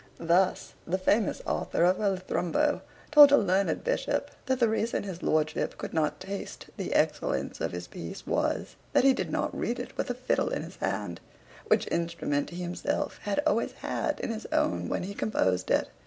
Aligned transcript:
Thus 0.19 0.73
the 0.87 0.97
famous 0.97 1.43
author 1.45 1.83
of 1.83 1.97
Hurlothrumbo 1.97 2.81
told 3.11 3.31
a 3.31 3.37
learned 3.37 3.83
bishop, 3.83 4.31
that 4.47 4.59
the 4.59 4.67
reason 4.67 5.03
his 5.03 5.21
lordship 5.21 5.77
could 5.77 5.93
not 5.93 6.19
taste 6.19 6.65
the 6.75 6.95
excellence 6.95 7.61
of 7.61 7.71
his 7.71 7.85
piece 7.85 8.25
was, 8.25 8.75
that 8.93 9.03
he 9.03 9.13
did 9.13 9.29
not 9.31 9.55
read 9.55 9.77
it 9.77 9.95
with 9.97 10.09
a 10.09 10.15
fiddle 10.15 10.49
in 10.49 10.63
his 10.63 10.77
hand; 10.77 11.19
which 11.67 11.87
instrument 11.91 12.49
he 12.49 12.63
himself 12.63 13.19
had 13.25 13.43
always 13.45 13.73
had 13.73 14.19
in 14.21 14.31
his 14.31 14.47
own, 14.51 14.89
when 14.89 15.03
he 15.03 15.13
composed 15.13 15.69
it. 15.69 15.87